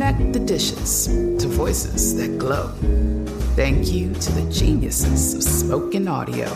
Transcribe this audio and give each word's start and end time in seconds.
Connect 0.00 0.32
the 0.32 0.40
dishes 0.40 1.08
to 1.08 1.46
voices 1.46 2.16
that 2.16 2.38
glow. 2.38 2.68
Thank 3.54 3.92
you 3.92 4.14
to 4.14 4.32
the 4.32 4.50
geniuses 4.50 5.34
of 5.34 5.42
spoken 5.42 6.08
audio. 6.08 6.50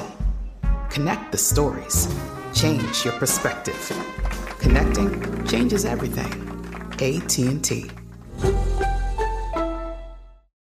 Connect 0.89 1.31
the 1.31 1.37
stories. 1.37 2.09
Change 2.55 3.05
your 3.05 3.13
perspective. 3.19 3.93
Connecting 4.61 5.47
changes 5.47 5.85
everything. 5.85 6.33
AT&T. 6.95 7.91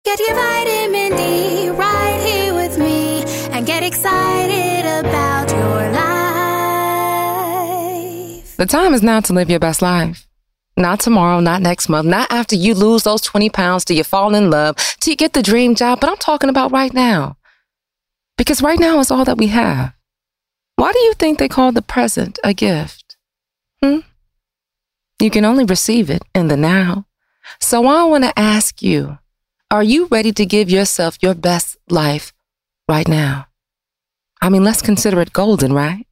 Get 0.03 0.19
your 0.19 0.35
vitamin 0.35 1.17
D 1.17 1.69
right 1.69 2.21
here 2.23 2.53
with 2.53 2.77
me 2.77 3.23
and 3.53 3.65
get 3.65 3.81
excited 3.81 4.85
about 4.85 5.49
your 5.49 5.89
life. 8.37 8.55
The 8.57 8.67
time 8.67 8.93
is 8.93 9.01
now 9.01 9.21
to 9.21 9.33
live 9.33 9.49
your 9.49 9.59
best 9.59 9.81
life. 9.81 10.26
Not 10.77 10.99
tomorrow, 10.99 11.39
not 11.39 11.63
next 11.63 11.89
month, 11.89 12.07
not 12.07 12.31
after 12.31 12.55
you 12.55 12.75
lose 12.75 13.01
those 13.01 13.21
20 13.21 13.49
pounds 13.49 13.83
till 13.83 13.97
you 13.97 14.03
fall 14.03 14.35
in 14.35 14.51
love, 14.51 14.75
till 14.99 15.11
you 15.11 15.17
get 15.17 15.33
the 15.33 15.41
dream 15.41 15.73
job, 15.73 15.99
but 15.99 16.09
I'm 16.09 16.17
talking 16.17 16.51
about 16.51 16.71
right 16.71 16.93
now. 16.93 17.37
Because 18.37 18.61
right 18.61 18.79
now 18.79 18.99
is 18.99 19.09
all 19.09 19.25
that 19.25 19.39
we 19.39 19.47
have. 19.47 19.93
Why 20.75 20.91
do 20.91 20.99
you 20.99 21.13
think 21.15 21.39
they 21.39 21.49
call 21.49 21.71
the 21.71 21.81
present 21.81 22.37
a 22.43 22.53
gift? 22.53 23.17
Hmm? 23.81 23.99
You 25.19 25.31
can 25.31 25.45
only 25.45 25.65
receive 25.65 26.11
it 26.11 26.21
in 26.35 26.47
the 26.47 26.57
now. 26.57 27.07
So 27.59 27.87
I 27.87 28.03
want 28.03 28.25
to 28.25 28.39
ask 28.39 28.83
you, 28.83 29.17
are 29.71 29.81
you 29.81 30.07
ready 30.11 30.31
to 30.33 30.45
give 30.45 30.69
yourself 30.69 31.17
your 31.21 31.33
best 31.33 31.77
life 31.89 32.33
right 32.87 33.07
now? 33.07 33.47
I 34.39 34.49
mean, 34.49 34.63
let's 34.63 34.83
consider 34.83 35.19
it 35.21 35.33
golden, 35.33 35.73
right? 35.73 36.05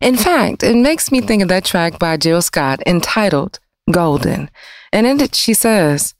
In 0.00 0.16
fact, 0.16 0.62
it 0.62 0.76
makes 0.76 1.12
me 1.12 1.20
think 1.20 1.42
of 1.42 1.48
that 1.48 1.66
track 1.66 1.98
by 1.98 2.16
Jill 2.16 2.40
Scott 2.40 2.80
entitled 2.86 3.60
golden. 3.92 4.50
And 4.92 5.06
in 5.06 5.20
it, 5.20 5.34
she 5.34 5.54
says, 5.54 6.14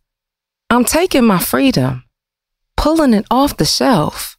I'm 0.69 0.85
taking 0.85 1.25
my 1.25 1.39
freedom, 1.39 2.05
pulling 2.77 3.15
it 3.15 3.27
off 3.31 3.57
the 3.57 3.65
shelf. 3.65 4.37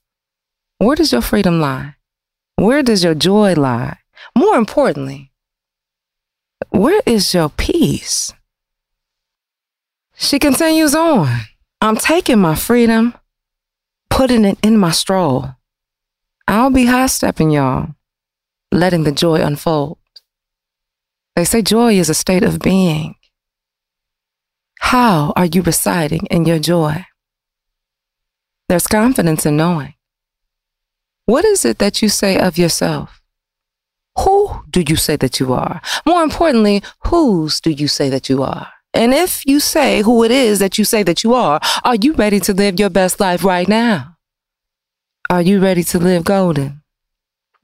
Where 0.78 0.96
does 0.96 1.12
your 1.12 1.22
freedom 1.22 1.60
lie? 1.60 1.96
Where 2.56 2.84
does 2.84 3.04
your 3.04 3.16
joy 3.16 3.54
lie? 3.54 3.98
More 4.38 4.56
importantly, 4.56 5.32
where 6.70 7.02
is 7.06 7.34
your 7.34 7.50
peace? 7.50 8.34
She 10.16 10.40
continues 10.40 10.96
on. 10.96 11.28
I'm 11.82 11.98
taking 11.98 12.40
my 12.40 12.56
freedom, 12.56 13.16
putting 14.10 14.46
it 14.46 14.60
in 14.62 14.78
my 14.78 14.92
stroll. 14.92 15.56
I'll 16.48 16.70
be 16.70 16.86
high 16.86 17.08
stepping, 17.08 17.50
y'all, 17.50 17.96
letting 18.72 19.04
the 19.04 19.12
joy 19.12 19.42
unfold. 19.42 19.98
They 21.36 21.46
say 21.46 21.62
joy 21.62 21.94
is 21.94 22.10
a 22.10 22.14
state 22.14 22.44
of 22.44 22.60
being. 22.60 23.16
How 24.82 25.32
are 25.36 25.46
you 25.46 25.62
residing 25.62 26.26
in 26.30 26.46
your 26.46 26.60
joy? 26.60 27.06
There's 28.68 28.88
confidence 28.88 29.46
in 29.46 29.56
knowing. 29.56 29.94
What 31.26 31.46
is 31.46 31.64
it 31.64 31.78
that 31.78 32.02
you 32.02 32.10
say 32.10 32.38
of 32.38 32.58
yourself? 32.58 33.22
Who 34.20 34.64
do 34.70 34.84
you 34.86 34.98
say 34.98 35.16
that 35.16 35.40
you 35.40 35.54
are? 35.54 35.82
More 36.06 36.24
importantly, 36.24 36.84
whose 37.06 37.62
do 37.62 37.70
you 37.72 37.88
say 37.88 38.10
that 38.10 38.28
you 38.28 38.44
are? 38.44 38.68
And 38.94 39.14
if 39.14 39.46
you 39.46 39.62
say 39.62 40.02
who 40.02 40.24
it 40.26 40.32
is 40.32 40.60
that 40.60 40.78
you 40.78 40.84
say 40.84 41.04
that 41.04 41.24
you 41.24 41.34
are, 41.34 41.62
are 41.86 41.96
you 41.96 42.14
ready 42.14 42.42
to 42.42 42.54
live 42.54 42.80
your 42.80 42.90
best 42.90 43.20
life 43.22 43.46
right 43.46 43.68
now? 43.68 44.18
Are 45.30 45.42
you 45.42 45.62
ready 45.62 45.84
to 45.86 46.00
live 46.00 46.26
golden? 46.26 46.82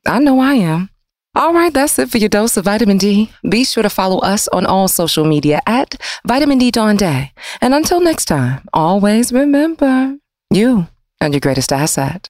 I 0.06 0.20
know 0.20 0.40
I 0.40 0.54
am. 0.54 0.90
All 1.36 1.54
right, 1.54 1.74
that's 1.74 2.00
it 2.00 2.10
for 2.10 2.18
your 2.18 2.30
dose 2.30 2.58
of 2.58 2.66
vitamin 2.66 2.98
D. 2.98 3.32
Be 3.48 3.64
sure 3.64 3.84
to 3.84 3.90
follow 3.90 4.20
us 4.20 4.48
on 4.48 4.66
all 4.66 4.88
social 4.88 5.24
media 5.24 5.62
at 5.68 6.02
Vitamin 6.26 6.58
D 6.58 6.72
Dawn 6.72 6.96
Day. 6.96 7.32
And 7.62 7.74
until 7.74 8.02
next 8.02 8.26
time, 8.26 8.62
always 8.74 9.32
remember 9.32 10.18
you 10.50 10.88
and 11.22 11.34
your 11.34 11.42
greatest 11.42 11.72
asset. 11.72 12.30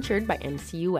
insured 0.00 0.26
by 0.26 0.38
NCUA. 0.38 0.98